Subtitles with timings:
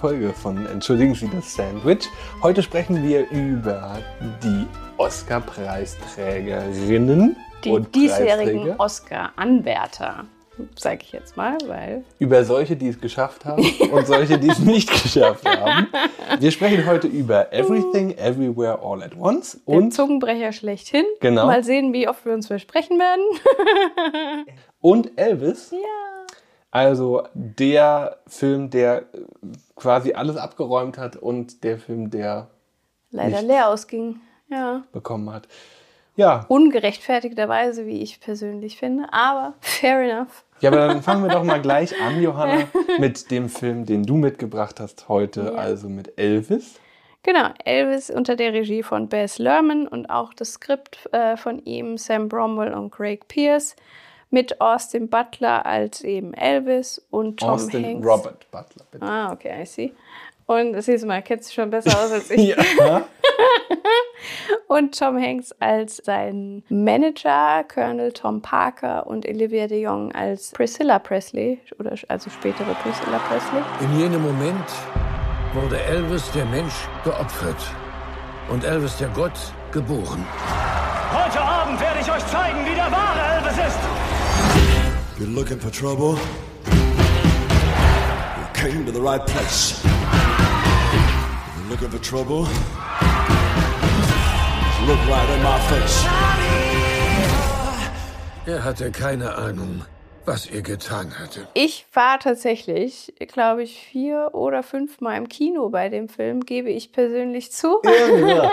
[0.00, 2.08] Folge von Entschuldigen Sie das Sandwich.
[2.42, 3.98] Heute sprechen wir über
[4.42, 8.76] die Oscar-Preisträgerinnen Die und diesjährigen.
[8.78, 10.24] Oscar-Anwärter,
[10.74, 14.60] sage ich jetzt mal, weil Über solche, die es geschafft haben und solche, die es
[14.60, 15.88] nicht geschafft haben.
[16.38, 21.04] Wir sprechen heute über Everything, Everywhere, All at Once der und, Zungenbrecher schlechthin.
[21.20, 21.44] Genau.
[21.44, 24.46] Mal sehen, wie oft wir uns versprechen werden.
[24.80, 25.72] und Elvis.
[25.72, 25.78] ja.
[26.70, 29.04] Also der Film, der äh,
[29.76, 32.48] quasi alles abgeräumt hat und der Film, der
[33.10, 34.20] Leider leer ausging.
[34.48, 34.82] Ja.
[34.92, 35.46] bekommen hat.
[36.16, 40.44] Ja, Ungerechtfertigterweise, wie ich persönlich finde, aber fair enough.
[40.60, 42.64] Ja, aber dann fangen wir doch mal gleich an, Johanna,
[42.98, 45.50] mit dem Film, den du mitgebracht hast heute, Ja.
[45.52, 46.78] also mit Elvis.
[47.22, 51.96] Genau, Elvis unter der Regie von Baz Luhrmann und auch das Skript äh, von ihm,
[51.96, 53.76] Sam Bromwell und Craig Pierce,
[54.30, 58.06] mit Austin Butler als eben Elvis und Tom Austin Hanks.
[58.06, 59.04] Robert Butler, bitte.
[59.04, 59.92] Ah, okay, I see.
[60.46, 62.56] Und siehst du mal, kennst du schon besser aus als ich.
[62.78, 63.02] Ja.
[64.66, 70.98] Und Tom Hanks als sein Manager, Colonel Tom Parker und Olivia de Jong als Priscilla
[70.98, 73.62] Presley, oder also spätere Priscilla Presley.
[73.80, 74.66] In jenem Moment
[75.54, 77.74] wurde Elvis der Mensch geopfert
[78.48, 80.24] und Elvis der Gott geboren.
[85.20, 86.16] You're looking for trouble?
[86.16, 86.76] You
[88.54, 89.84] came to the right place.
[89.84, 92.44] You're looking for trouble?
[94.88, 96.06] Look right in my face.
[98.46, 99.84] Er hatte keine Ahnung,
[100.30, 101.48] was er getan hatte.
[101.54, 106.92] Ich war tatsächlich, glaube ich, vier oder fünfmal im Kino bei dem Film, gebe ich
[106.92, 107.78] persönlich zu.
[107.82, 108.50] Irre.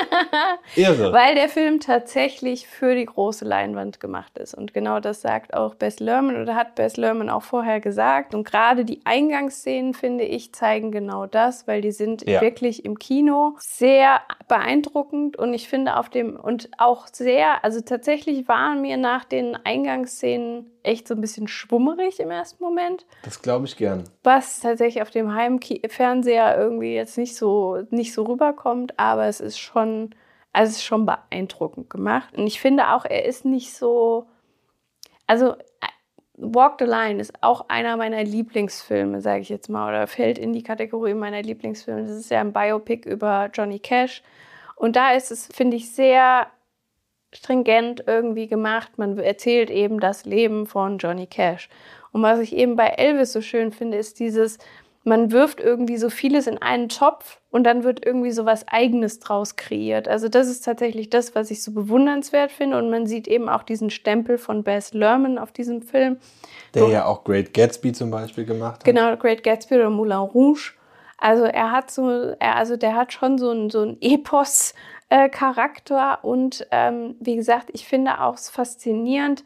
[0.76, 1.14] Irre.
[1.14, 4.56] Weil der Film tatsächlich für die große Leinwand gemacht ist.
[4.56, 8.34] Und genau das sagt auch Bess Lerman oder hat Bess Lerman auch vorher gesagt.
[8.34, 12.42] Und gerade die Eingangsszenen, finde ich, zeigen genau das, weil die sind Ja.
[12.42, 15.38] wirklich im Kino sehr beeindruckend.
[15.38, 20.72] Und ich finde auf dem, und auch sehr, also tatsächlich waren mir nach den Eingangsszenen
[20.84, 24.04] echt so ein bisschen schwummerig im ersten Moment Das glaube ich gern.
[24.24, 29.60] was tatsächlich auf dem Heimfernseher irgendwie jetzt nicht so, nicht so rüberkommt, aber es ist
[29.60, 30.16] schon,
[30.54, 32.38] also es ist schon beeindruckend gemacht.
[32.38, 34.26] Und ich finde auch, er ist nicht so,
[35.28, 35.88] also äh,
[36.40, 40.54] Walk the Line ist auch einer meiner Lieblingsfilme, sage ich jetzt mal, oder fällt in
[40.54, 42.04] die Kategorie meiner Lieblingsfilme.
[42.04, 44.22] Das ist ja ein Biopic über Johnny Cash.
[44.76, 46.48] Und da ist es, finde ich, sehr
[47.34, 48.98] stringent irgendwie gemacht.
[48.98, 51.70] Man erzählt eben das Leben von Johnny Cash.
[52.12, 54.58] Und was ich eben bei Elvis so schön finde, ist dieses,
[55.04, 59.20] man wirft irgendwie so vieles in einen Topf und dann wird irgendwie so was Eigenes
[59.20, 60.08] draus kreiert.
[60.08, 62.78] Also das ist tatsächlich das, was ich so bewundernswert finde.
[62.78, 66.18] Und man sieht eben auch diesen Stempel von Baz Luhrmann auf diesem Film.
[66.74, 68.84] Der ja auch Great Gatsby zum Beispiel gemacht hat.
[68.84, 70.74] Genau, Great Gatsby oder Moulin Rouge.
[71.18, 73.96] Also er hat so, er, also der hat schon so einen so
[75.10, 79.44] einen Epos-Charakter und ähm, wie gesagt, ich finde auch es faszinierend,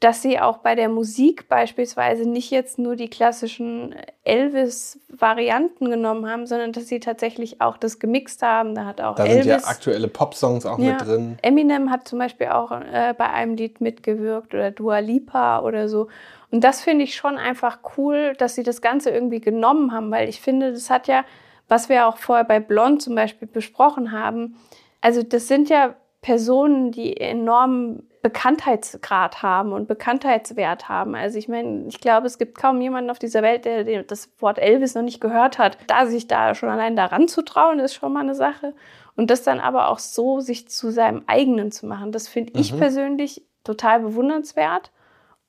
[0.00, 3.94] dass sie auch bei der Musik beispielsweise nicht jetzt nur die klassischen
[4.24, 8.74] Elvis-Varianten genommen haben, sondern dass sie tatsächlich auch das gemixt haben.
[8.74, 10.92] Da hat auch Da Elvis sind ja aktuelle Popsongs auch ja.
[10.92, 11.38] mit drin.
[11.42, 16.08] Eminem hat zum Beispiel auch äh, bei einem Lied mitgewirkt oder Dua Lipa oder so.
[16.50, 20.30] Und das finde ich schon einfach cool, dass sie das Ganze irgendwie genommen haben, weil
[20.30, 21.26] ich finde, das hat ja,
[21.68, 24.56] was wir auch vorher bei Blond zum Beispiel besprochen haben,
[25.00, 31.14] also das sind ja Personen, die enormen Bekanntheitsgrad haben und Bekanntheitswert haben.
[31.14, 34.58] Also ich meine, ich glaube, es gibt kaum jemanden auf dieser Welt, der das Wort
[34.58, 35.78] Elvis noch nicht gehört hat.
[35.86, 38.74] Da sich da schon allein daran zu trauen, ist schon mal eine Sache.
[39.16, 42.76] Und das dann aber auch so sich zu seinem eigenen zu machen, das finde ich
[42.76, 44.92] persönlich total bewundernswert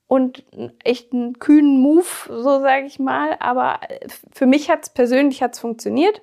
[0.07, 0.43] und
[0.83, 3.37] echt einen kühnen Move, so sage ich mal.
[3.39, 3.79] Aber
[4.33, 6.21] für mich hat es persönlich hat's funktioniert.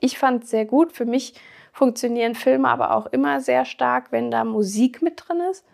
[0.00, 0.92] Ich fand es sehr gut.
[0.92, 1.34] Für mich
[1.74, 5.66] funktionieren Filme aber auch immer sehr stark, wenn da Musik mit drin ist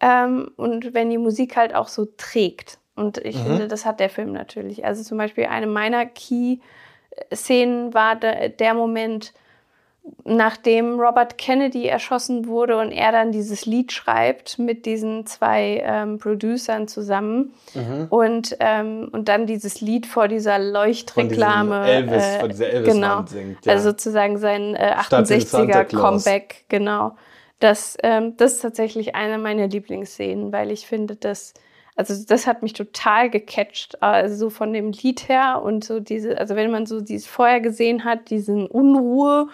[0.00, 2.78] ähm, und wenn die Musik halt auch so trägt.
[2.96, 4.84] Und ich finde, das hat der Film natürlich.
[4.84, 9.34] Also zum Beispiel eine meiner Key-Szenen war der, der Moment,
[10.24, 16.18] nachdem Robert Kennedy erschossen wurde und er dann dieses Lied schreibt mit diesen zwei ähm,
[16.18, 17.54] Producern zusammen
[18.10, 21.86] und, ähm, und dann dieses Lied vor dieser Leuchtreklame.
[21.86, 23.72] Elvis, vor dieser Elvis-Wand genau, singt, ja.
[23.72, 26.24] Also sozusagen sein äh, Statt dem Santa 68er Claus.
[26.24, 27.16] Comeback, genau.
[27.60, 31.54] Das, ähm, das ist tatsächlich eine meiner Lieblingsszenen, weil ich finde, dass
[31.96, 36.36] also das hat mich total gecatcht, also so von dem Lied her und so diese,
[36.38, 39.46] also wenn man so dieses vorher gesehen hat, diesen Unruhe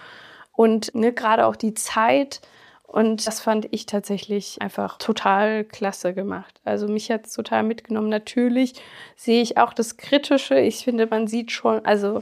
[0.61, 2.43] und ne, gerade auch die Zeit.
[2.87, 6.61] Und das fand ich tatsächlich einfach total klasse gemacht.
[6.65, 8.11] Also mich hat es total mitgenommen.
[8.11, 8.75] Natürlich
[9.17, 10.59] sehe ich auch das Kritische.
[10.59, 12.21] Ich finde, man sieht schon, also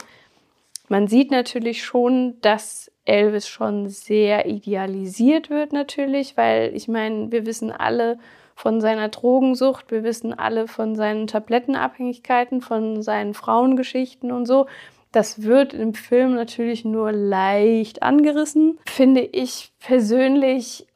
[0.88, 7.46] Man sieht natürlich schon, dass Elvis schon sehr idealisiert wird natürlich, weil ich meine, wir
[7.46, 8.18] wissen alle
[8.54, 14.66] von seiner Drogensucht, wir wissen alle von seinen Tablettenabhängigkeiten, von seinen Frauengeschichten und so.
[15.12, 18.78] Das wird im Film natürlich nur leicht angerissen.
[18.86, 20.86] Finde ich persönlich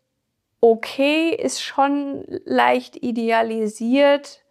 [0.63, 4.43] okay, ist schon leicht idealisiert,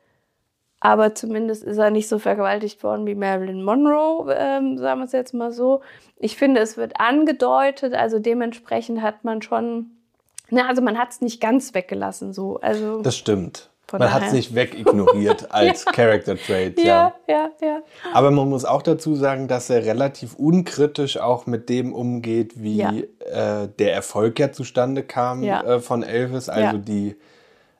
[0.81, 5.13] aber zumindest ist er nicht so vergewaltigt worden wie Marilyn Monroe, ähm, sagen wir es
[5.13, 5.81] jetzt mal so.
[6.17, 9.91] Ich finde, es wird angedeutet, also dementsprechend hat man schon,
[10.49, 12.59] na, also man hat es nicht ganz weggelassen, so.
[12.59, 13.70] Also Das stimmt.
[13.91, 14.35] Von man hat es daher.
[14.37, 17.13] nicht wegignoriert als Character Trait, ja.
[17.27, 17.81] ja, ja, ja.
[18.13, 22.77] Aber man muss auch dazu sagen, dass er relativ unkritisch auch mit dem umgeht, wie
[22.77, 22.93] Ja.
[22.93, 25.61] äh, der Erfolg ja zustande kam Ja.
[25.63, 26.47] äh, von Elvis.
[26.47, 26.81] Also Ja.
[26.81, 27.15] die,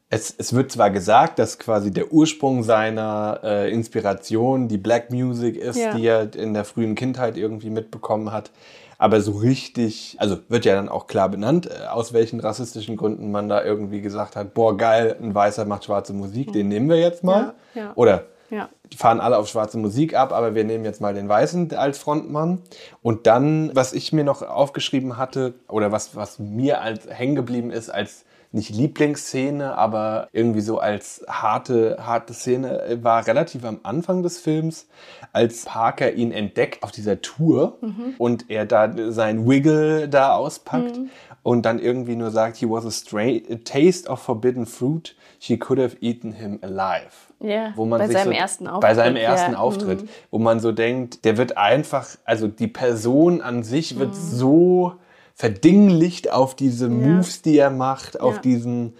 [0.09, 5.55] es, es wird zwar gesagt, dass quasi der Ursprung seiner äh, Inspiration die Black Music
[5.55, 5.93] ist, Ja.
[5.95, 8.51] die er in der frühen Kindheit irgendwie mitbekommen hat.
[9.01, 13.31] Aber so richtig, also wird ja dann auch klar benannt, äh, aus welchen rassistischen Gründen
[13.31, 16.99] man da irgendwie gesagt hat, boah geil, ein Weißer macht schwarze Musik, den nehmen wir
[16.99, 17.55] jetzt mal.
[17.73, 17.91] Ja, ja.
[17.95, 18.69] Oder Ja.
[18.93, 21.97] die fahren alle auf schwarze Musik ab, aber wir nehmen jetzt mal den Weißen als
[21.97, 22.61] Frontmann.
[23.01, 27.71] Und dann, was ich mir noch aufgeschrieben hatte, oder was, was mir als hängen geblieben
[27.71, 33.79] ist, als nicht Lieblingsszene, aber irgendwie so als harte, harte Szene, äh, war relativ am
[33.83, 34.87] Anfang des Films,
[35.33, 37.77] als Parker ihn entdeckt auf dieser Tour
[38.17, 40.99] und er da sein Wiggle da auspackt
[41.43, 45.57] und dann irgendwie nur sagt, he was a, stra- a taste of forbidden fruit, she
[45.57, 48.95] could have eaten him alive Ja, wo man bei sich seinem so, ersten Bei Auftritt,
[48.95, 50.09] seinem ersten ja, Auftritt, mhm.
[50.29, 54.13] wo man so denkt, der wird einfach, also die Person an sich wird Mhm.
[54.13, 54.93] so
[55.35, 58.41] verdinglicht auf diese Moves, die er macht, auf Ja.
[58.41, 58.93] diesen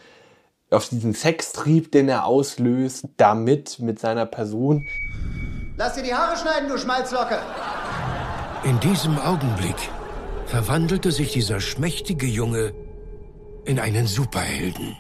[0.70, 4.88] auf diesen Sextrieb, den er auslöst, damit mit seiner Person.
[5.76, 7.38] Lass dir die Haare schneiden, du Schmalzlocke!
[8.64, 9.76] In diesem Augenblick
[10.46, 12.74] verwandelte sich dieser schmächtige Junge
[13.66, 14.96] in einen Superhelden.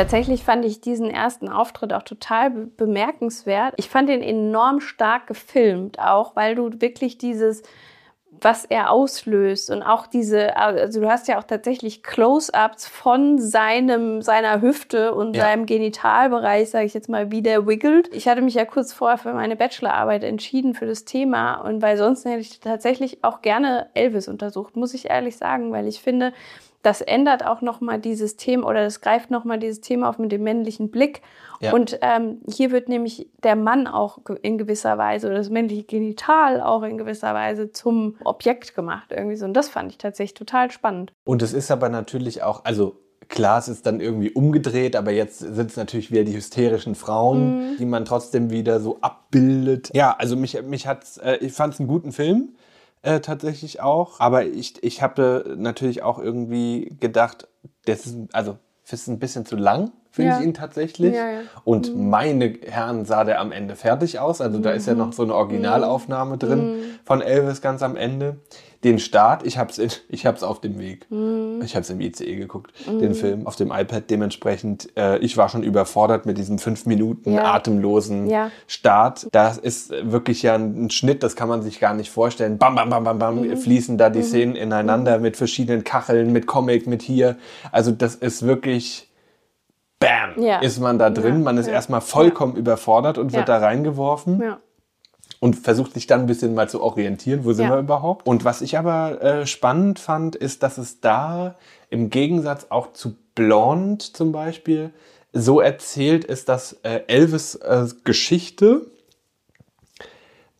[0.00, 3.74] Tatsächlich fand ich diesen ersten Auftritt auch total be bemerkenswert.
[3.76, 7.62] Ich fand ihn enorm stark gefilmt, auch weil du wirklich dieses,
[8.30, 14.22] was er auslöst und auch diese, also du hast ja auch tatsächlich Close-ups von seinem,
[14.22, 15.42] seiner Hüfte und Ja.
[15.42, 18.08] seinem Genitalbereich, sage ich jetzt mal, wie der wiggelt.
[18.14, 21.98] Ich hatte mich ja kurz vorher für meine Bachelorarbeit entschieden für das Thema und weil
[21.98, 26.32] sonst hätte ich tatsächlich auch gerne Elvis untersucht, muss ich ehrlich sagen, weil ich finde,
[26.82, 30.18] das ändert auch noch mal dieses Thema oder das greift noch mal dieses Thema auf
[30.18, 31.22] mit dem männlichen Blick.
[31.60, 31.72] Ja.
[31.72, 36.60] Und ähm, hier wird nämlich der Mann auch in gewisser Weise oder das männliche Genital
[36.62, 39.44] auch in gewisser Weise zum Objekt gemacht irgendwie so.
[39.44, 41.12] Und das fand ich tatsächlich total spannend.
[41.24, 42.96] Und es ist aber natürlich auch, also
[43.28, 47.76] klar, es ist dann irgendwie umgedreht, aber jetzt sind es natürlich wieder die hysterischen Frauen,
[47.78, 49.90] die man trotzdem wieder so abbildet.
[49.94, 52.54] Ja, also mich, mich hat's, äh, ich fand es einen guten Film.
[53.02, 54.20] Äh, tatsächlich auch.
[54.20, 57.48] Aber ich, ich habe natürlich auch irgendwie gedacht,
[57.86, 60.38] das ist, also, das ist ein bisschen zu lang, finde Ja.
[60.40, 61.14] ich ihn tatsächlich.
[61.14, 61.40] Ja, ja.
[61.64, 64.40] Und meine Herren sah der am Ende fertig aus.
[64.40, 68.36] Also da ist ja noch so eine Originalaufnahme drin von Elvis ganz am Ende.
[68.82, 71.06] Den Start, ich habe es ich hab's auf dem Weg.
[71.62, 74.08] Ich habe es im ICE geguckt, den Film, auf dem iPad.
[74.08, 78.26] Dementsprechend, äh, ich war schon überfordert mit diesem fünf Minuten atemlosen.
[78.66, 79.28] Start.
[79.32, 82.56] Das ist wirklich ja ein Schnitt, das kann man sich gar nicht vorstellen.
[82.56, 86.86] Bam, bam, bam, bam, bam, fließen da die Szenen ineinander mit verschiedenen Kacheln, mit Comic,
[86.86, 87.36] mit hier.
[87.72, 89.09] Also das ist wirklich...
[90.00, 90.42] Bam!
[90.42, 90.58] Ja.
[90.60, 91.42] Ist man da drin.
[91.44, 94.58] Man ist erstmal vollkommen überfordert und wird da reingeworfen Ja.
[95.40, 97.74] und versucht sich dann ein bisschen mal zu orientieren, wo sind Ja.
[97.74, 98.26] wir überhaupt.
[98.26, 101.54] Und was ich aber äh, spannend fand, ist, dass es da
[101.90, 104.90] im Gegensatz auch zu Blond zum Beispiel
[105.32, 108.86] so erzählt ist, dass äh, Elvis äh, Geschichte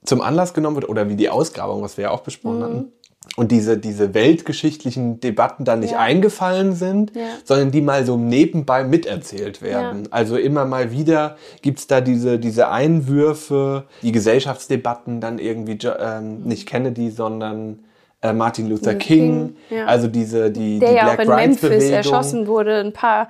[0.04, 2.62] zum Anlass genommen wird oder wie die Ausgrabung, was wir ja auch besprochen Mhm.
[2.64, 2.92] hatten.
[3.37, 6.00] Und diese, diese weltgeschichtlichen Debatten dann nicht Ja.
[6.00, 7.22] eingefallen sind, Ja.
[7.44, 10.04] sondern die mal so nebenbei miterzählt werden.
[10.04, 10.08] Ja.
[10.10, 16.66] Also immer mal wieder gibt's da diese, diese Einwürfe, die Gesellschaftsdebatten dann irgendwie, ähm, nicht
[16.68, 17.78] Kennedy, sondern
[18.22, 19.54] äh, Martin Luther King.
[19.70, 19.87] King, ja.
[19.87, 21.94] Also diese, die, Der die ja auch Black in Rights Memphis Bewegung.
[21.94, 23.28] erschossen wurde, ein paar,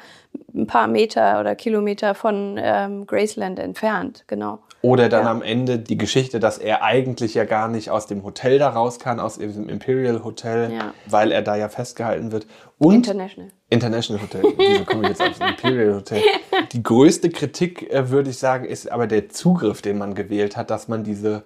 [0.55, 4.59] ein paar Meter oder Kilometer von ähm, Graceland entfernt, genau.
[4.83, 5.31] Oder dann Ja.
[5.31, 8.99] am Ende die Geschichte, dass er eigentlich ja gar nicht aus dem Hotel da raus
[8.99, 10.95] kann, aus diesem Imperial Hotel, Ja.
[11.07, 12.47] weil er da ja festgehalten wird.
[12.79, 13.51] Und International.
[13.69, 14.43] International Hotel.
[14.57, 16.23] Wieso komme ich jetzt aufs Imperial Hotel?
[16.73, 20.71] Die größte Kritik, äh, würde ich sagen, ist aber der Zugriff, den man gewählt hat,
[20.71, 21.45] dass man diese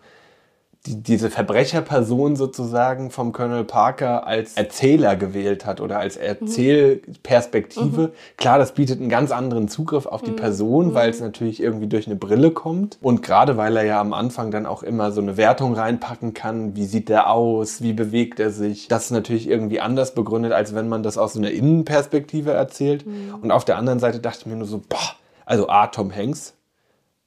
[0.86, 8.00] die, diese Verbrecherperson sozusagen vom Colonel Parker als Erzähler gewählt hat oder als Erzählperspektive.
[8.02, 8.12] Mhm.
[8.36, 10.36] Klar, das bietet einen ganz anderen Zugriff auf die mhm.
[10.36, 12.98] Person, weil es natürlich irgendwie durch eine Brille kommt.
[13.00, 16.76] Und gerade weil er ja am Anfang dann auch immer so eine Wertung reinpacken kann,
[16.76, 18.88] wie sieht der aus, wie bewegt er sich.
[18.88, 23.06] Das ist natürlich irgendwie anders begründet, als wenn man das aus so einer Innenperspektive erzählt.
[23.06, 23.36] Mhm.
[23.40, 26.54] Und auf der anderen Seite dachte ich mir nur so, boah, also A, Tom Hanks,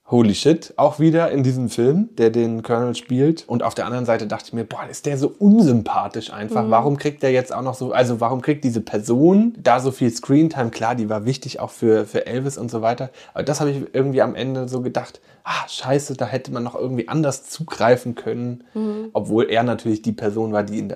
[0.10, 3.44] holy shit, auch wieder in diesem Film, der den Colonel spielt.
[3.48, 6.64] Und auf der anderen Seite dachte ich mir, boah, ist der so unsympathisch einfach.
[6.64, 6.72] Mhm.
[6.72, 10.10] Warum kriegt der jetzt auch noch so, also warum kriegt diese Person da so viel
[10.10, 10.70] Screentime?
[10.70, 13.10] Klar, die war wichtig auch für, für Elvis und so weiter.
[13.34, 16.76] Aber das habe ich irgendwie am Ende so gedacht, ah, scheiße, da hätte man noch
[16.76, 18.64] irgendwie anders zugreifen können.
[18.74, 19.10] Mhm.
[19.12, 20.94] Obwohl er natürlich die Person war, die ihn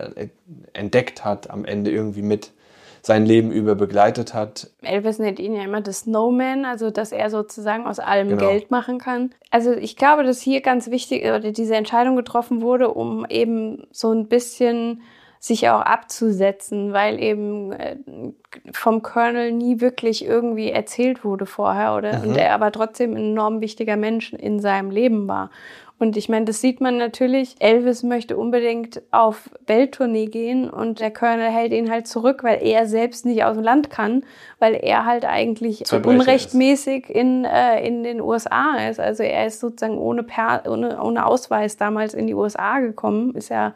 [0.71, 2.53] entdeckt hat, am Ende irgendwie mit
[3.01, 4.69] sein Leben über begleitet hat.
[4.81, 8.47] Elvis nennt ihn ja immer das Snowman, also dass er sozusagen aus allem genau.
[8.47, 9.31] Geld machen kann.
[9.49, 14.11] Also ich glaube, dass hier ganz wichtig oder diese Entscheidung getroffen wurde, um eben so
[14.11, 15.01] ein bisschen
[15.39, 17.95] sich auch abzusetzen, weil eben äh,
[18.71, 22.29] vom Colonel nie wirklich irgendwie erzählt wurde vorher oder mhm.
[22.29, 25.49] und er aber trotzdem ein enorm wichtiger Mensch in seinem Leben war.
[26.01, 27.57] Und ich meine, das sieht man natürlich.
[27.59, 32.87] Elvis möchte unbedingt auf Welttournee gehen und der Colonel hält ihn halt zurück, weil er
[32.87, 34.23] selbst nicht aus dem Land kann,
[34.57, 38.99] weil er halt eigentlich unrechtmäßig in, äh, in den USA ist.
[38.99, 43.49] Also er ist sozusagen ohne, per ohne, ohne Ausweis damals in die USA gekommen, ist
[43.49, 43.75] ja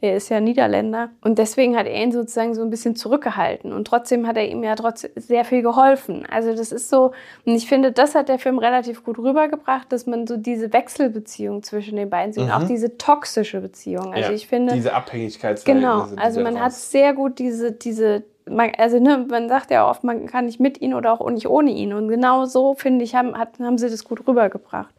[0.00, 1.10] er ist ja Niederländer.
[1.22, 3.72] Und deswegen hat er ihn sozusagen so ein bisschen zurückgehalten.
[3.72, 6.26] Und trotzdem hat er ihm ja trotzdem sehr viel geholfen.
[6.30, 7.12] Also das ist so,
[7.46, 11.62] und ich finde, das hat der Film relativ gut rübergebracht, dass man so diese Wechselbeziehung
[11.62, 12.44] zwischen den beiden sieht.
[12.44, 12.50] Mhm.
[12.50, 14.12] Und auch diese toxische Beziehung.
[14.12, 14.74] Also ja, ich finde.
[14.74, 15.64] Diese Abhängigkeit.
[15.64, 16.08] Genau.
[16.16, 20.26] Also man hat sehr gut diese, diese man, also ne, man sagt ja oft, man
[20.26, 21.92] kann nicht mit ihnen oder auch nicht ohne ihn.
[21.92, 24.94] Und genau so, finde ich, haben, haben sie das gut rübergebracht.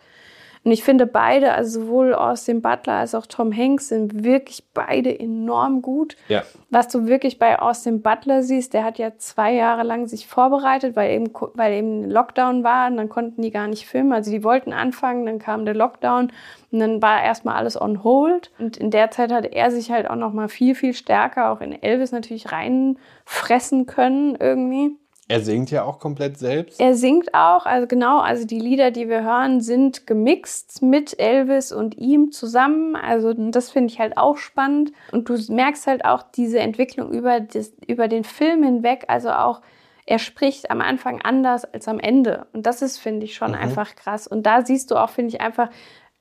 [0.67, 5.17] Und ich finde beide, also sowohl Austin Butler als auch Tom Hanks, sind wirklich beide
[5.17, 6.17] enorm gut.
[6.27, 6.43] Ja.
[6.69, 10.97] Was du wirklich bei Austin Butler siehst, der hat ja zwei Jahre lang sich vorbereitet,
[10.97, 14.11] weil eben, weil eben Lockdown war und dann konnten die gar nicht filmen.
[14.11, 16.33] Also die wollten anfangen, dann kam der Lockdown
[16.73, 18.51] und dann war erstmal alles on hold.
[18.59, 21.61] Und in der Zeit hat er sich halt auch noch mal viel, viel stärker auch
[21.61, 24.97] in Elvis natürlich reinfressen können irgendwie.
[25.29, 26.79] Er singt ja auch komplett selbst.
[26.79, 31.73] Er singt auch, also genau, also die Lieder, die wir hören, sind gemixt mit Elvis
[31.73, 32.95] und ihm zusammen.
[32.95, 34.93] Also das finde ich halt auch spannend.
[35.11, 39.05] Und du merkst halt auch diese Entwicklung über, das, über den Film hinweg.
[39.09, 39.61] Also auch,
[40.05, 42.47] er spricht am Anfang anders als am Ende.
[42.53, 43.57] Und das ist, finde ich, schon mhm.
[43.57, 44.27] einfach krass.
[44.27, 45.69] Und da siehst du auch, finde ich, einfach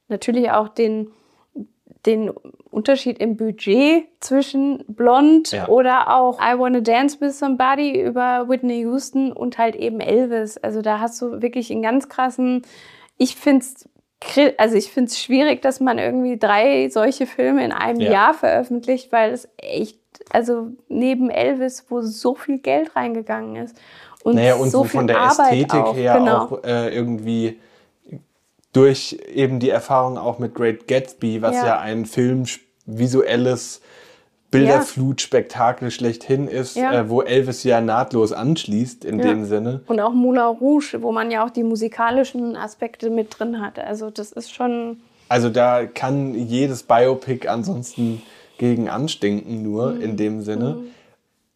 [0.08, 1.12] natürlich auch den
[2.06, 2.30] den
[2.70, 5.68] Unterschied im Budget zwischen Blond ja.
[5.68, 10.56] oder auch I Wanna Dance with Somebody über Whitney Houston und halt eben Elvis.
[10.58, 12.62] Also da hast du wirklich einen ganz krassen,
[13.18, 13.88] ich finde es
[14.56, 18.12] also ich finde es schwierig, dass man irgendwie drei solche Filme in einem ja.
[18.12, 19.98] Jahr veröffentlicht, weil es echt,
[20.30, 23.76] also neben Elvis, wo so viel Geld reingegangen ist
[24.24, 26.36] und, naja, und so viel von der Arbeit Ästhetik auch, her genau.
[26.38, 27.60] auch äh, irgendwie
[28.76, 33.80] durch eben die Erfahrung auch mit Great Gatsby, was ja, ja ein filmvisuelles
[34.50, 36.92] Bilderflut-Spektakel schlechthin ist, ja.
[36.92, 39.24] äh, wo Elvis ja nahtlos anschließt in ja.
[39.24, 39.80] dem Sinne.
[39.86, 43.78] Und auch Moulin Rouge, wo man ja auch die musikalischen Aspekte mit drin hat.
[43.78, 44.98] Also das ist schon...
[45.28, 48.22] Also da kann jedes Biopic ansonsten
[48.58, 50.00] gegen anstinken nur mhm.
[50.02, 50.74] in dem Sinne.
[50.74, 50.86] Mhm.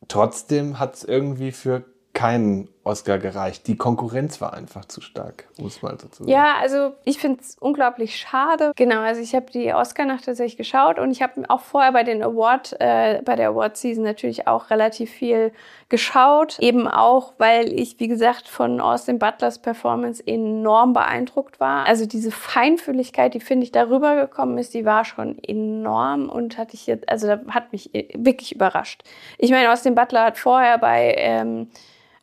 [0.09, 3.67] Trotzdem hat es irgendwie für keinen Oscar gereicht.
[3.69, 6.29] Die Konkurrenz war einfach zu stark, muss man dazu sagen.
[6.29, 8.73] Ja, also ich finde es unglaublich schade.
[8.75, 12.23] Genau, also ich habe die Oscar-Nacht tatsächlich geschaut und ich habe auch vorher bei den
[12.23, 15.53] Award, äh, bei der Award-Season natürlich auch relativ viel
[15.89, 16.59] geschaut.
[16.59, 21.87] Eben auch, weil ich, wie gesagt, von Austin Butlers Performance enorm beeindruckt war.
[21.87, 26.75] Also diese Feinfühligkeit, die finde ich darüber gekommen ist, die war schon enorm und hatte
[26.75, 29.03] ich jetzt, also hat mich wirklich überrascht.
[29.39, 31.69] Ich meine, Austin Butler hat vorher bei ähm,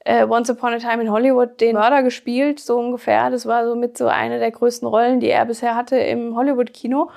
[0.08, 3.30] äh, Once Upon a Time in Hollywood den Mörder gespielt, so ungefähr.
[3.30, 7.10] Das war so mit so eine der größten Rollen, die er bisher hatte im Hollywood-Kino.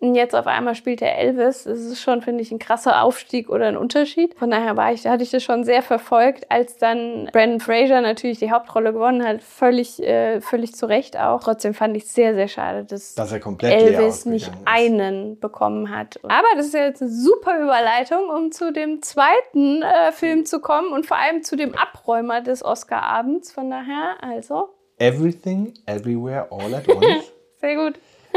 [0.00, 1.64] Und jetzt auf einmal spielt er Elvis.
[1.64, 4.38] Das ist schon, finde ich, ein krasser Aufstieg oder ein Unterschied.
[4.38, 8.38] Von daher war ich, hatte ich das schon sehr verfolgt, als dann Brandon Fraser natürlich
[8.38, 9.42] die Hauptrolle gewonnen hat.
[9.42, 11.42] Völlig, äh, völlig zu Recht auch.
[11.42, 14.56] Trotzdem fand ich es sehr, sehr schade, dass, dass er komplett Elvis nicht ist.
[14.66, 16.20] einen bekommen hat.
[16.22, 20.60] Aber das ist ja jetzt eine super Überleitung, um zu dem zweiten äh, Film zu
[20.60, 23.50] kommen und vor allem zu dem Abräumer des Oscar-Abends.
[23.50, 24.68] Von daher, also.
[24.98, 27.32] Everything, Everywhere, All at Once.
[27.60, 27.94] sehr gut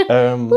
[0.10, 0.54] ähm,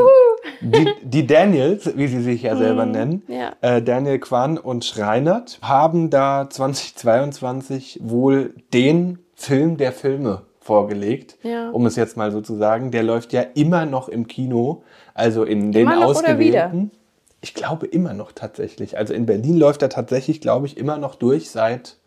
[0.61, 3.53] die, die, Daniels, wie sie sich ja selber mhm, nennen, ja.
[3.61, 11.71] Äh, Daniel Kwan und Schreinert, haben da 2022 wohl den Film der Filme vorgelegt, Ja.
[11.71, 12.91] um es jetzt mal so zu sagen.
[12.91, 16.91] Der läuft ja immer noch im Kino, also in den Immer ausgewählten.
[17.41, 18.97] Ich glaube immer noch tatsächlich.
[18.97, 21.99] Also in Berlin läuft er tatsächlich, glaube ich, immer noch durch seit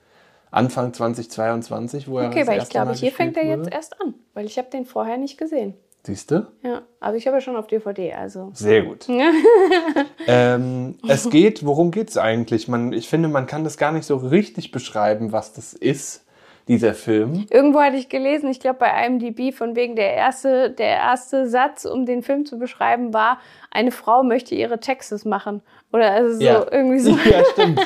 [0.50, 4.02] Anfang 2022, wo er Okay, das weil ich glaube, Mal hier fängt er jetzt erst
[4.02, 5.76] an, weil ich habe den vorher nicht gesehen.
[6.08, 6.48] Siehst du?
[6.64, 8.50] Ja, aber ich habe ja schon auf DVD, also.
[8.54, 9.10] Sehr gut.
[10.28, 12.70] ähm, es geht, worum geht es eigentlich?
[12.70, 16.26] Man, ich finde, man kann das gar nicht so richtig beschreiben, was das ist,
[16.68, 17.46] dieser Film.
[17.50, 21.86] Irgendwo hatte ich gelesen, ich glaube bei IMDb, von wegen der erste, der erste Satz,
[21.86, 23.40] um den Film zu beschreiben, war,
[23.72, 25.62] eine Frau möchte ihre Texas machen.
[25.94, 27.12] Oder also so irgendwie so.
[27.12, 27.80] Ja, stimmt.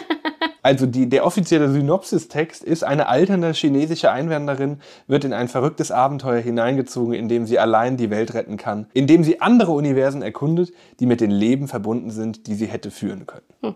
[0.63, 6.39] Also die, der offizielle Synopsistext ist, eine alternde chinesische Einwanderin wird in ein verrücktes Abenteuer
[6.39, 10.71] hineingezogen, in dem sie allein die Welt retten kann, in dem sie andere Universen erkundet,
[11.00, 13.75] die mit den Leben verbunden sind, die sie hätte führen können.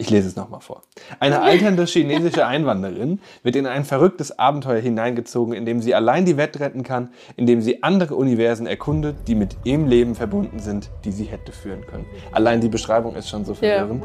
[0.00, 0.82] Ich lese es nochmal vor.
[1.18, 6.36] Eine alternde chinesische Einwanderin wird in ein verrücktes Abenteuer hineingezogen, in dem sie allein die
[6.36, 10.88] Welt retten kann, in dem sie andere Universen erkundet, die mit ihrem Leben verbunden sind,
[11.04, 12.06] die sie hätte führen können.
[12.30, 14.04] Allein die Beschreibung ist schon so verwirrend.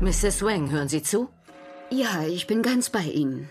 [0.00, 0.42] Mrs.
[0.42, 1.28] Wang, hören Sie zu?
[1.90, 3.48] Ja, ich bin ganz bei Ihnen.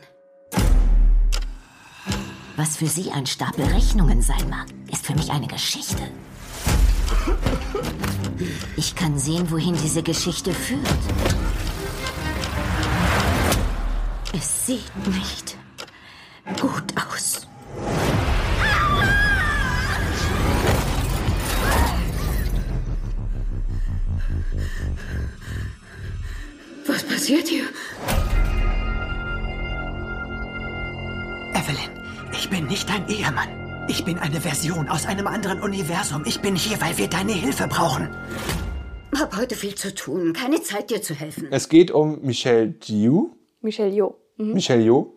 [2.55, 6.01] Was für Sie ein Stapel Rechnungen sein mag, ist für mich eine Geschichte.
[8.75, 10.87] Ich kann sehen, wohin diese Geschichte führt.
[14.33, 15.57] Es sieht nicht
[16.59, 17.47] gut aus.
[26.85, 27.65] Was passiert hier?
[31.53, 31.89] Evelyn,
[32.31, 33.56] ich bin nicht dein Ehemann.
[33.89, 36.23] Ich bin eine Version aus einem anderen Universum.
[36.25, 38.09] Ich bin hier, weil wir deine Hilfe brauchen.
[39.17, 40.33] Hab heute viel zu tun.
[40.33, 41.47] Keine Zeit, dir zu helfen.
[41.51, 43.29] Es geht um Michelle Diu,
[43.61, 44.15] Michelle Yeoh.
[44.35, 44.53] Mhm.
[44.53, 45.13] Michelle Yeoh,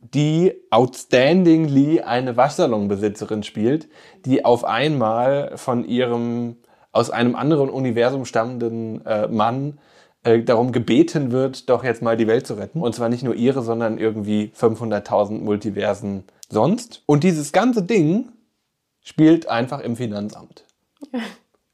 [0.00, 3.88] die outstandingly eine Waschsalonbesitzerin spielt,
[4.24, 6.56] die auf einmal von ihrem
[6.92, 9.78] aus einem anderen Universum stammenden äh, Mann
[10.24, 12.80] äh, darum gebeten wird, doch jetzt mal die Welt zu retten.
[12.80, 17.02] Und zwar nicht nur ihre, sondern irgendwie 500.000 Multiversen sonst.
[17.06, 18.30] Und dieses ganze Ding
[19.02, 20.64] spielt einfach im Finanzamt.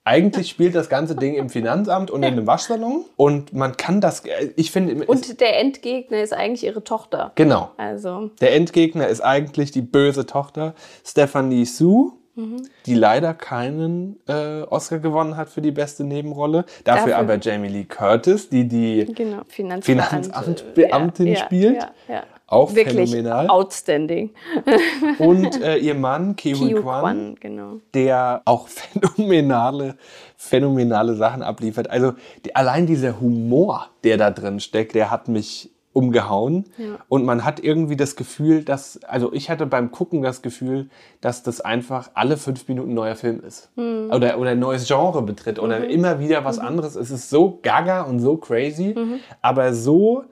[0.03, 3.05] Eigentlich spielt das ganze Ding im Finanzamt und in einem Waschsalon.
[3.17, 7.33] Und man kann das, äh, ich finde, Und der Endgegner ist eigentlich ihre Tochter.
[7.35, 7.71] genau.
[7.77, 12.63] Also, Der Endgegner ist eigentlich die böse Tochter Stephanie Sue, Mhm.
[12.87, 16.65] die leider keinen äh, Oscar gewonnen hat für die beste Nebenrolle.
[16.85, 21.77] Dafür, Dafür- aber Jamie Lee Curtis, die die genau, Finanzbeamtin Finanzamtbeamtin ja, spielt.
[21.77, 22.23] Ja, ja.
[22.47, 23.47] Auch Wirklich phänomenal.
[23.49, 24.31] outstanding.
[25.19, 27.75] Und äh, ihr Mann, Kiwi Kwan, Kwan, genau.
[27.95, 28.67] der auch
[29.15, 29.95] phänomenale,
[30.37, 31.89] phänomenale Sachen abliefert.
[31.89, 36.67] Also die, allein dieser Humor, der da drin steckt, der hat mich umgehauen.
[36.79, 36.99] Ja.
[37.09, 40.89] Und man hat irgendwie das Gefühl, dass, also ich hatte beim Gucken das Gefühl,
[41.21, 43.71] dass das einfach alle fünf Minuten ein neuer Film ist.
[43.77, 44.11] Mhm.
[44.13, 45.59] Oder, oder ein neues Genre betritt.
[45.59, 46.95] Oder immer wieder was anderes.
[46.95, 49.21] Es ist so gaga und so crazy, Mhm.
[49.43, 50.25] aber so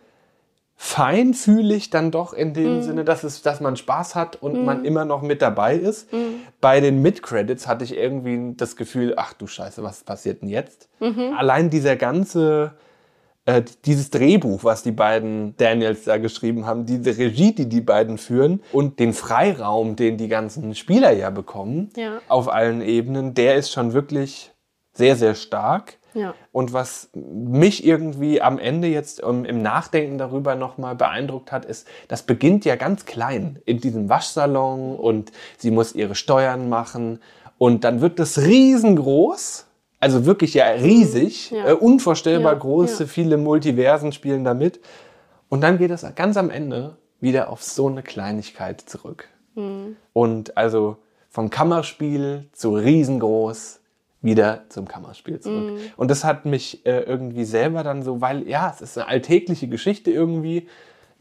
[0.80, 5.04] feinfühlig dann doch in dem Sinne, dass, es, dass man Spaß hat und man immer
[5.04, 6.08] noch mit dabei ist.
[6.60, 10.88] Bei den Mid-Credits hatte ich irgendwie das Gefühl, ach du Scheiße, was passiert denn jetzt?
[11.36, 12.74] Allein dieser ganze,
[13.48, 18.18] äh, dieses Drehbuch, was die beiden Daniels da geschrieben haben, diese Regie, die die beiden
[18.18, 22.20] führen und den Freiraum, den die ganzen Spieler ja bekommen, Ja.
[22.28, 24.52] auf allen Ebenen, der ist schon wirklich
[24.92, 25.96] sehr, sehr stark.
[26.12, 26.34] Ja.
[26.52, 31.86] Und was mich irgendwie am Ende jetzt um, im Nachdenken darüber nochmal beeindruckt hat, ist,
[32.08, 37.20] das beginnt ja ganz klein in diesem Waschsalon und sie muss ihre Steuern machen
[37.56, 39.67] und dann wird das riesengroß.
[40.00, 41.68] Also wirklich ja riesig, Ja.
[41.68, 43.08] Äh, unvorstellbar Ja, große, ja.
[43.08, 44.80] viele Multiversen spielen da mit.
[45.48, 49.28] Und dann geht es ganz am Ende wieder auf so eine Kleinigkeit zurück.
[49.54, 49.96] Mhm.
[50.12, 53.80] Und also vom Kammerspiel zu riesengroß
[54.20, 55.72] wieder zum Kammerspiel zurück.
[55.72, 55.78] Mhm.
[55.96, 59.68] Und das hat mich äh, irgendwie selber dann so, weil ja, es ist eine alltägliche
[59.68, 60.68] Geschichte irgendwie,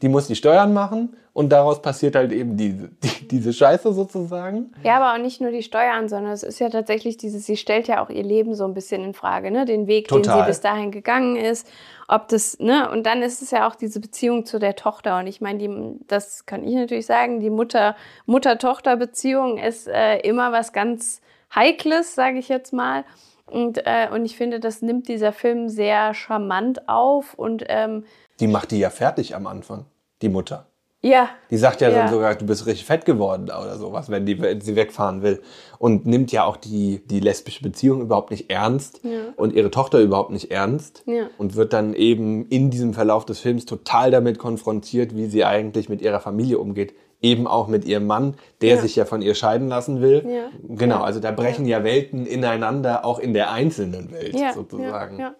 [0.02, 4.72] die muss die Steuern machen und daraus passiert halt eben diese, die, diese Scheiße sozusagen.
[4.82, 7.88] Ja, aber auch nicht nur die Steuern, sondern es ist ja tatsächlich dieses, sie stellt
[7.88, 9.64] ja auch ihr Leben so ein bisschen in Frage, ne?
[9.64, 10.40] Den Weg, den Total.
[10.40, 11.68] sie bis dahin gegangen ist,
[12.06, 12.90] ob das, ne?
[12.90, 15.18] Und dann ist es ja auch diese Beziehung zu der Tochter.
[15.18, 20.52] Und ich meine, die, das kann ich natürlich sagen, die Mutter, Mutter-Tochter-Beziehung ist äh, immer
[20.52, 21.20] was ganz
[21.54, 23.04] Heikles, sage ich jetzt mal.
[23.46, 28.04] Und, äh, und ich finde, das nimmt dieser Film sehr charmant auf und ähm,
[28.40, 29.84] Die macht die ja fertig am Anfang,
[30.22, 30.66] die Mutter.
[31.00, 31.98] ja, Die sagt ja, Ja.
[31.98, 35.40] dann sogar, du bist richtig fett geworden oder sowas, wenn, die, wenn sie wegfahren will.
[35.78, 39.32] Und nimmt ja auch die, die lesbische Beziehung überhaupt nicht ernst Ja.
[39.36, 41.02] und ihre Tochter überhaupt nicht ernst.
[41.06, 41.28] Ja.
[41.38, 45.88] Und wird dann eben in diesem Verlauf des Films total damit konfrontiert, wie sie eigentlich
[45.88, 46.94] mit ihrer Familie umgeht.
[47.20, 48.80] eben auch mit ihrem Mann, der Ja.
[48.80, 50.24] sich ja von ihr scheiden lassen will.
[50.24, 50.50] Ja.
[50.68, 51.02] Genau, Ja.
[51.02, 51.82] also da brechen ja.
[51.82, 55.18] Welten ineinander, auch in der einzelnen Welt ja, sozusagen.
[55.18, 55.34] Ja,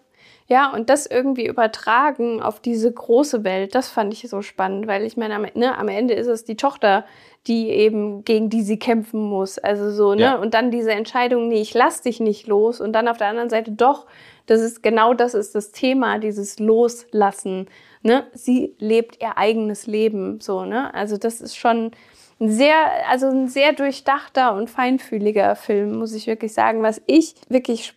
[0.49, 0.73] ja.
[0.73, 5.15] und das irgendwie übertragen auf diese große Welt, das fand ich so spannend, weil ich
[5.15, 7.05] meine, am, ne, am Ende ist es die Tochter,
[7.47, 9.57] die eben gegen die sie kämpfen muss.
[9.57, 10.21] Also so, ne?
[10.21, 10.35] Ja.
[10.35, 12.81] Und dann diese Entscheidung, nee, ich lass dich nicht los.
[12.81, 14.07] Und dann auf der anderen Seite doch,
[14.45, 17.67] das ist genau das ist das Thema, dieses Loslassen.
[18.01, 18.25] Ne?
[18.33, 20.41] Sie lebt ihr eigenes Leben.
[20.41, 20.93] So, ne?
[20.93, 21.91] Also das ist schon
[22.39, 22.75] ein sehr,
[23.09, 26.83] also ein sehr durchdachter und feinfühliger Film, muss ich wirklich sagen.
[26.83, 27.93] Was ich wirklich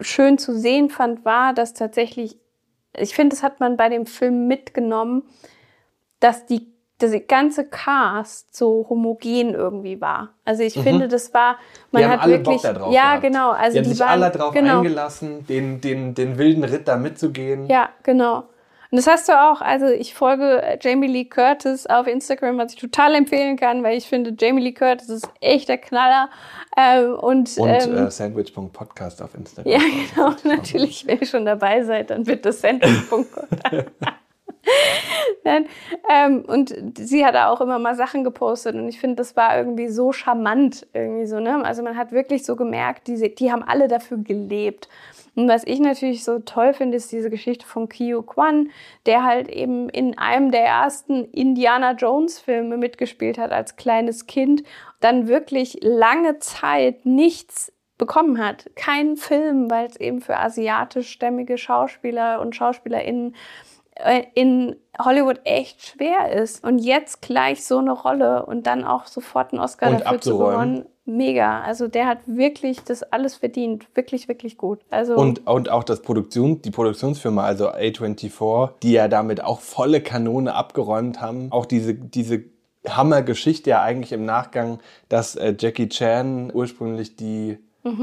[0.00, 2.36] schön zu sehen fand, war, dass tatsächlich,
[2.96, 5.22] ich finde, das hat man bei dem Film mitgenommen,
[6.20, 6.66] dass die
[6.98, 10.30] das ganze Cast so homogen irgendwie war.
[10.44, 11.56] Also ich finde, das war,
[11.92, 12.04] man Mhm.
[12.04, 13.22] die haben hat alle wirklich, Bock da drauf ja gehabt.
[13.22, 16.64] genau, also die haben die sich waren, alle drauf genau, eingelassen, den, den, den wilden
[16.64, 17.66] Ritt da mitzugehen.
[17.66, 18.48] ja, genau.
[18.90, 22.80] Und das hast du auch, also ich folge Jamie Lee Curtis auf Instagram, was ich
[22.80, 26.30] total empfehlen kann, weil ich finde, Jamie Lee Curtis ist echt der Knaller.
[26.80, 29.72] Ähm, und Und ähm, äh, Sandwich.podcast auf Instagram.
[29.72, 29.80] Ja,
[30.14, 33.26] genau, natürlich, wenn ihr schon dabei seid, dann bitte sandwich.com.
[35.44, 35.66] Nein,
[36.08, 39.88] ähm, und sie hat auch immer mal Sachen gepostet und ich finde, das war irgendwie
[39.88, 41.64] so charmant irgendwie so, ne?
[41.64, 44.88] Also man hat wirklich so gemerkt, die, die haben alle dafür gelebt.
[45.38, 48.70] Und was ich natürlich so toll finde, ist diese Geschichte von Kyo Kwan,
[49.06, 54.64] der halt eben in einem der ersten Indiana Jones Filme mitgespielt hat als kleines Kind,
[54.98, 58.68] dann wirklich lange Zeit nichts bekommen hat.
[58.74, 63.36] Kein Film, weil es eben für asiatischstämmige Schauspieler und Schauspielerinnen
[63.94, 66.64] äh, in Hollywood echt schwer ist.
[66.64, 70.36] Und jetzt gleich so eine Rolle und dann auch sofort einen Oscar Und dafür zu
[70.36, 70.86] gewonnen.
[71.08, 71.62] Mega.
[71.62, 73.86] Also der hat wirklich das alles verdient.
[73.94, 74.80] Wirklich, wirklich gut.
[74.90, 80.02] Also Und, und auch das Produktion, die Produktionsfirma, also A24, die ja damit auch volle
[80.02, 81.50] Kanone abgeräumt haben.
[81.50, 82.44] Auch diese, diese
[82.86, 87.58] Hammergeschichte ja eigentlich im Nachgang, dass äh, Jackie Chan ursprünglich die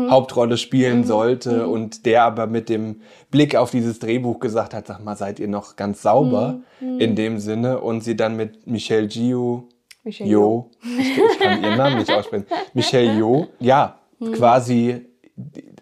[0.10, 5.04] Hauptrolle spielen sollte und der aber mit dem Blick auf dieses Drehbuch gesagt hat, sag
[5.04, 9.64] mal, seid ihr noch ganz sauber in dem Sinne und sie dann mit Michelle Giu
[10.06, 14.00] Michelle Jo, ich, ich kann ihren Namen nicht aussprechen, Michelle Jo, ja,
[14.34, 15.02] quasi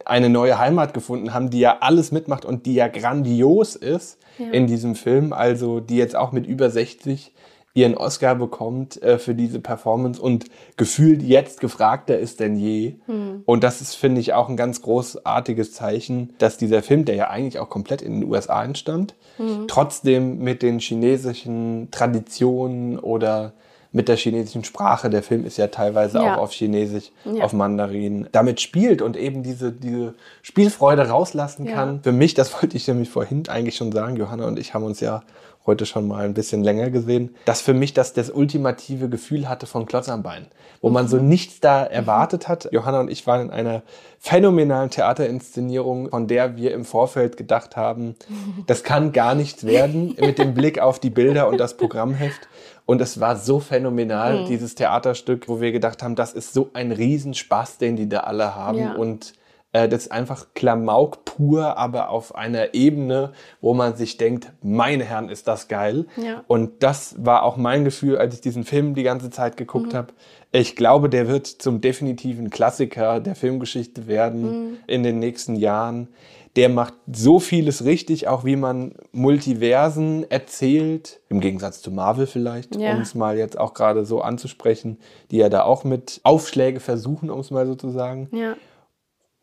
[0.06, 4.20] eine neue Heimat gefunden haben, die ja alles mitmacht und die ja grandios ist
[4.52, 7.34] in diesem Film, also die jetzt auch mit über 60
[7.76, 10.46] ihren Oscar bekommt äh, für diese Performance und
[10.78, 12.96] gefühlt jetzt gefragter ist denn je.
[13.46, 17.30] Und das ist, finde ich, auch ein ganz großartiges Zeichen, dass dieser Film, der ja
[17.30, 19.16] eigentlich auch komplett in den USA entstand,
[19.68, 23.54] trotzdem mit den chinesischen Traditionen oder
[23.96, 26.36] mit der chinesischen Sprache, der Film ist ja teilweise Ja.
[26.36, 27.44] auch auf Chinesisch, Ja.
[27.44, 32.02] auf Mandarin, damit spielt und eben diese, diese Spielfreude rauslassen kann.
[32.04, 35.00] Für mich, das wollte ich nämlich vorhin eigentlich schon sagen, Johanna und ich haben uns
[35.00, 35.24] ja
[35.66, 39.66] heute schon mal ein bisschen länger gesehen, dass für mich das das ultimative Gefühl hatte
[39.66, 40.48] von Klotz am Bein,
[40.82, 42.70] wo man so nichts da erwartet hat.
[42.72, 43.84] Johanna und ich waren in einer
[44.20, 48.16] phänomenalen Theaterinszenierung, von der wir im Vorfeld gedacht haben,
[48.68, 52.48] das kann gar nichts werden mit dem Blick auf die Bilder und das Programmheft.
[52.86, 56.92] Und es war so phänomenal, dieses Theaterstück, wo wir gedacht haben, das ist so ein
[56.92, 58.78] Riesenspaß, den die da alle haben.
[58.78, 58.94] Ja.
[58.96, 59.34] Und
[59.74, 65.04] äh, das ist einfach Klamauk pur, aber auf einer Ebene, wo man sich denkt, meine
[65.04, 66.06] Herren, ist das geil.
[66.16, 66.44] Ja.
[66.48, 70.14] Und das war auch mein Gefühl, als ich diesen Film die ganze Zeit geguckt habe.
[70.52, 76.08] Ich glaube, der wird zum definitiven Klassiker der Filmgeschichte werden in den nächsten Jahren.
[76.56, 82.76] Der macht so vieles richtig, auch wie man Multiversen erzählt, im Gegensatz zu Marvel vielleicht,
[82.76, 82.94] Ja.
[82.94, 85.00] um es mal jetzt auch gerade so anzusprechen,
[85.32, 88.30] die ja da auch mit Aufschläge versuchen, um es mal so zu sagen.
[88.32, 88.56] Ja.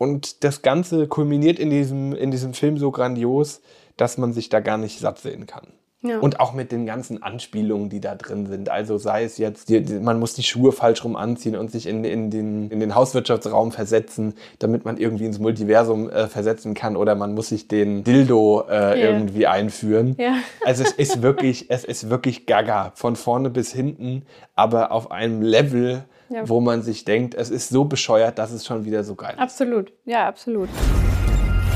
[0.00, 3.60] Und das Ganze kulminiert in diesem, in diesem Film so grandios,
[3.98, 5.66] dass man sich da gar nicht satt sehen kann.
[6.02, 6.18] Ja.
[6.20, 8.70] Und auch mit den ganzen Anspielungen, die da drin sind.
[8.70, 11.86] Also sei es jetzt, die, die, man muss die Schuhe falsch rum anziehen und sich
[11.86, 16.96] in, in, den, in den Hauswirtschaftsraum versetzen, damit man irgendwie ins Multiversum äh, versetzen kann.
[16.96, 18.94] Oder man muss sich den Dildo äh, Ja.
[19.10, 20.16] irgendwie einführen.
[20.18, 20.36] Ja.
[20.64, 24.22] Also es ist wirklich, es ist wirklich gaga, von vorne bis hinten,
[24.56, 26.49] aber auf einem Level, Ja.
[26.49, 29.40] wo man sich denkt, es ist so bescheuert, dass es schon wieder so geil ist.
[29.40, 29.93] Absolut.
[30.05, 30.69] Ja, absolut.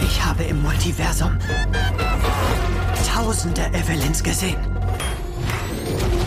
[0.04, 1.36] Ich habe im Multiversum
[3.12, 4.56] tausende Evelyns gesehen.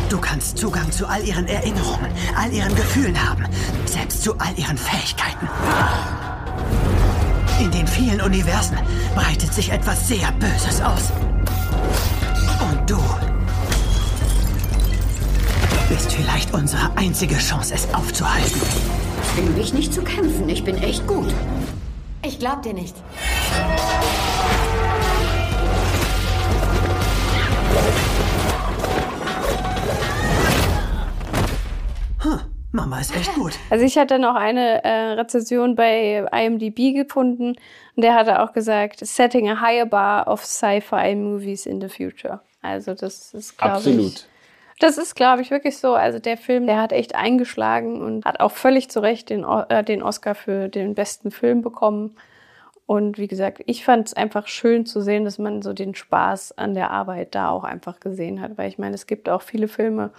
[0.09, 3.45] Du kannst Zugang zu all ihren Erinnerungen, all ihren Gefühlen haben,
[3.85, 5.47] selbst zu all ihren Fähigkeiten.
[7.61, 8.77] In den vielen Universen
[9.15, 11.11] breitet sich etwas sehr Böses aus.
[12.71, 12.97] Und du
[16.47, 18.61] vielleicht unsere einzige Chance, es aufzuhalten.
[19.33, 20.47] Zwing mich nicht zu kämpfen.
[20.49, 21.33] Ich bin echt gut.
[22.25, 22.95] Ich glaub dir nicht.
[32.73, 33.53] Mama ist echt gut.
[33.71, 37.55] Also ich hatte noch eine äh, Rezension bei IMDb gefunden
[37.95, 42.39] und der hatte auch gesagt, setting a higher bar of sci-fi movies in the future.
[42.61, 43.87] Also das ist, glaube ich...
[43.87, 44.27] Absolut.
[44.79, 45.95] Das ist, glaube ich, wirklich so.
[45.95, 49.83] Also der Film, der hat echt eingeschlagen und hat auch völlig zu Recht den, äh,
[49.83, 52.15] den Oscar für den besten Film bekommen.
[52.85, 56.57] Und wie gesagt, ich fand es einfach schön zu sehen, dass man so den Spaß
[56.57, 58.57] an der Arbeit da auch einfach gesehen hat.
[58.57, 60.11] Weil ich meine, es gibt auch viele Filme,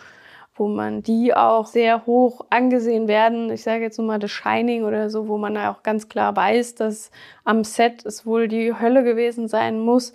[0.56, 3.50] wo man die auch sehr hoch angesehen werden.
[3.50, 6.74] Ich sage jetzt nur mal The Shining oder so, wo man auch ganz klar weiß,
[6.74, 7.10] dass
[7.44, 10.12] am Set es wohl die Hölle gewesen sein muss.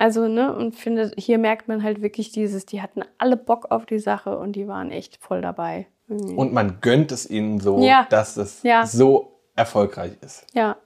[0.00, 3.84] Also, ne, und finde, hier merkt man halt wirklich dieses, die hatten alle Bock auf
[3.84, 5.88] die Sache und die waren echt voll dabei.
[6.08, 6.36] Irgendwie.
[6.36, 8.06] Und man gönnt es ihnen so, Ja.
[8.08, 8.86] dass es Ja.
[8.86, 10.46] so erfolgreich ist.
[10.54, 10.76] ja,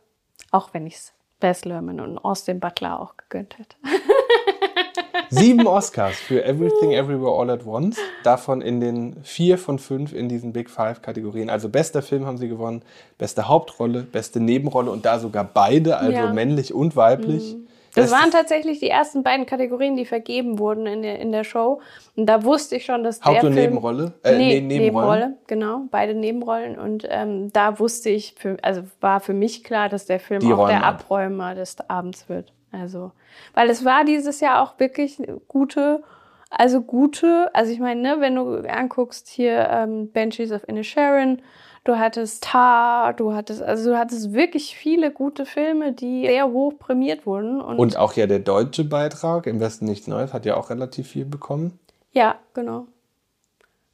[0.50, 3.77] auch wenn ich es Bess Lerman und Austin Butler auch gegönnt hätte.
[5.31, 7.98] Sieben Oscars für Everything Everywhere All at Once.
[8.24, 11.50] Davon in den vier von fünf in diesen Big Five Kategorien.
[11.50, 12.83] Also bester Film haben sie gewonnen,
[13.18, 16.29] beste Hauptrolle, beste Nebenrolle und da sogar beide, also Ja.
[16.29, 16.35] Mhm.
[16.35, 17.57] männlich und weiblich.
[17.95, 21.81] Das waren tatsächlich die ersten beiden Kategorien, die vergeben wurden in der, in der Show.
[22.17, 23.71] Und da wusste ich schon, dass der Haupt- und Film...
[23.71, 24.13] Nebenrolle?
[24.23, 24.69] Äh, nee, Nebenrollen.
[24.69, 25.83] Nebenrolle, genau.
[25.91, 26.79] Beide Nebenrollen.
[26.79, 30.53] Und ähm, da wusste ich, für, also war für mich klar, dass der Film Die
[30.53, 31.01] auch räumen der ab.
[31.01, 32.53] Abräumer des Abends wird.
[32.73, 33.13] Also,
[33.55, 36.03] weil es war dieses Jahr auch wirklich gute,
[36.51, 41.41] also gute, also ich meine, ne, wenn du anguckst hier ähm, Banshees of Inisherin,
[41.85, 46.79] du hattest Tar, du hattest, also du hattest wirklich viele gute Filme, die sehr hoch
[46.79, 47.61] prämiert wurden.
[47.61, 51.09] Und, Und auch ja der deutsche Beitrag, Im Westen nichts Neues, hat ja auch relativ
[51.09, 51.79] viel bekommen.
[52.12, 52.87] ja, genau.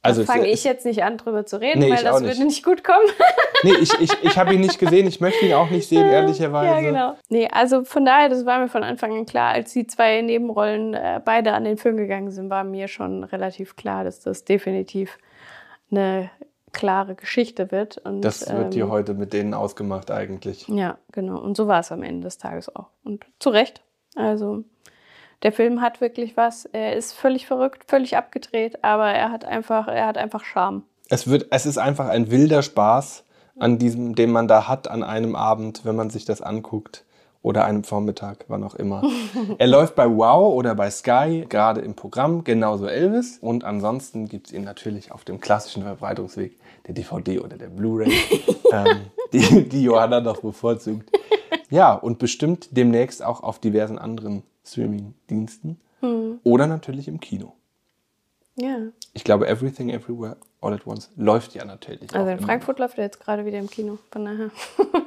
[0.03, 2.31] Also Fange ich jetzt nicht an, drüber zu reden, Nee, weil das nicht.
[2.31, 3.05] würde nicht gut kommen.
[3.63, 6.73] Nee, ich, ich, ich habe ihn nicht gesehen, ich möchte ihn auch nicht sehen, ehrlicherweise.
[6.73, 7.15] Ja, genau.
[7.29, 10.95] Nee, also von daher, das war mir von Anfang an klar, als die zwei Nebenrollen
[10.95, 15.19] äh, beide an den Film gegangen sind, war mir schon relativ klar, dass das definitiv
[15.91, 16.31] eine
[16.71, 17.97] klare Geschichte wird.
[17.97, 20.67] Und, Das wird hier ähm, heute mit denen ausgemacht eigentlich.
[20.67, 21.39] Ja, genau.
[21.39, 22.87] Und so war es am Ende des Tages auch.
[23.03, 23.81] Und zu Recht.
[24.15, 24.63] Also
[25.43, 26.65] der Film hat wirklich was.
[26.65, 30.83] Er ist völlig verrückt, völlig abgedreht, aber er hat einfach, er hat einfach Charme.
[31.09, 33.25] Es, wird, es ist einfach ein wilder Spaß,
[33.57, 37.05] an diesem, den man da hat an einem Abend, wenn man sich das anguckt.
[37.43, 39.03] Oder einem Vormittag, wann auch immer.
[39.57, 43.39] er läuft bei Wow oder bei Sky, gerade im Programm, genauso Elvis.
[43.39, 48.11] Und ansonsten gibt es ihn natürlich auf dem klassischen Verbreitungsweg, der DVD oder der Blu-ray,
[48.71, 49.01] ähm,
[49.33, 51.09] die, die Johanna noch bevorzugt.
[51.69, 55.79] Ja, und bestimmt demnächst auch auf diversen anderen Streaming-Diensten.
[56.43, 57.53] Oder natürlich im Kino.
[58.55, 58.77] Ja.
[59.13, 62.13] Ich glaube, Everything Everywhere All at Once läuft ja natürlich.
[62.13, 62.39] Also in.
[62.39, 63.97] Frankfurt läuft er jetzt gerade wieder im Kino.
[64.11, 64.51] Von daher.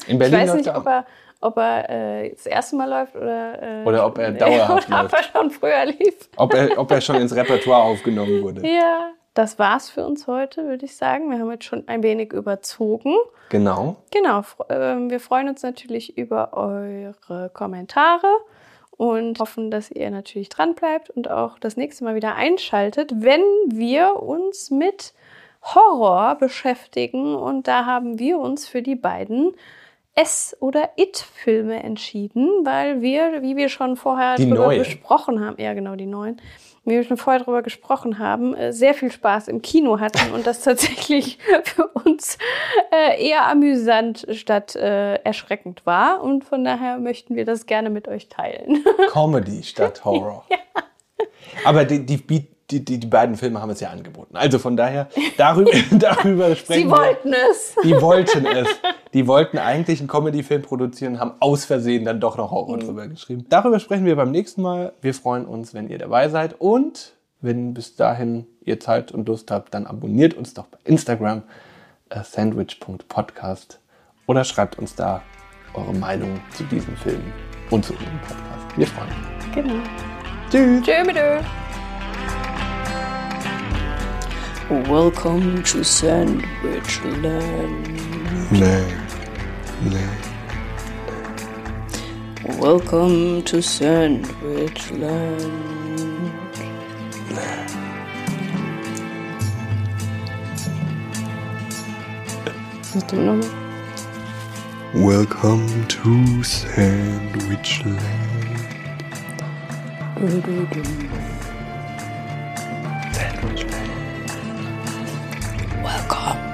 [0.06, 1.06] In Berlin ich weiß läuft nicht, er ob er,
[1.44, 3.62] ob er äh, das erste Mal läuft oder.
[3.62, 5.14] Äh, Oder ob er dauerhaft oder ob läuft.
[5.14, 6.28] er schon früher lief.
[6.36, 8.62] Ob er, ob er schon ins Repertoire aufgenommen wurde.
[8.66, 9.10] Ja.
[9.34, 11.28] Das war's für uns heute, würde ich sagen.
[11.28, 13.16] Wir haben jetzt schon ein wenig überzogen.
[13.48, 13.96] Genau.
[14.12, 18.28] Genau, ähm, wir freuen uns natürlich über eure Kommentare
[18.96, 23.42] und hoffen, dass ihr natürlich dran bleibt und auch das nächste Mal wieder einschaltet, wenn
[23.66, 25.14] wir uns mit
[25.62, 27.34] Horror beschäftigen.
[27.34, 29.52] Und da haben wir uns für die beiden
[30.14, 34.78] S- oder It-Filme entschieden, weil wir, wie wir schon vorher Die drüber neuen.
[34.78, 36.40] besprochen haben, ja genau, die neuen,
[36.84, 40.46] wie wir schon vorher drüber gesprochen haben, äh, sehr viel Spaß im Kino hatten und
[40.46, 42.38] das tatsächlich für uns
[42.92, 46.22] äh, eher amüsant statt äh, erschreckend war.
[46.22, 48.84] Und von daher möchten wir das gerne mit euch teilen.
[49.10, 50.44] Comedy statt Horror.
[51.64, 52.18] Aber die, die,
[52.70, 54.36] die, die, die beiden Filme haben es ja angeboten.
[54.36, 56.96] Also von daher, darüber, darüber sprechen Sie wir.
[56.96, 57.74] wollten es.
[57.82, 58.68] Die wollten es.
[59.14, 63.46] Die wollten eigentlich einen Comedy-Film produzieren, haben aus Versehen dann doch noch Horror drüber geschrieben.
[63.48, 64.92] Darüber sprechen wir beim nächsten Mal.
[65.00, 66.60] Wir freuen uns, wenn ihr dabei seid.
[66.60, 71.44] Und wenn bis dahin ihr Zeit und Lust habt, dann abonniert uns doch bei Instagram
[72.10, 73.78] äh, sandwich.podcast
[74.26, 75.22] oder schreibt uns da
[75.74, 77.22] eure Meinung zu diesem Film
[77.70, 78.76] und zu unserem Podcast.
[78.76, 79.54] Wir freuen uns.
[79.54, 79.74] Genau.
[80.50, 80.84] Tschüss.
[84.68, 84.82] Ö.
[84.90, 87.88] Welcome to Sandwichland.
[88.50, 89.03] Nee.
[89.84, 89.98] Nee.
[92.58, 95.44] Welcome to Sandwichland.
[102.82, 103.50] Sag du nochmal.
[104.94, 108.00] Welcome to Sandwichland.
[115.82, 116.44] Welcome.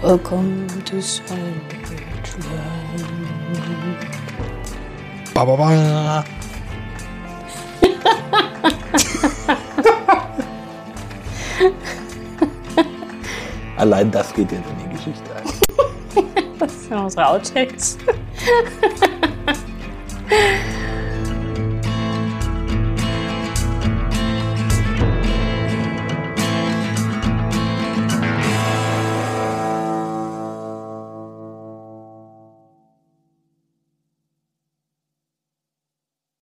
[0.00, 1.60] Welcome Sandwichland.
[5.34, 5.68] Ba, ba, ba.
[13.76, 15.44] Allein das geht jetzt in die Geschichte ein.
[16.58, 17.98] Das sind unsere Outtakes.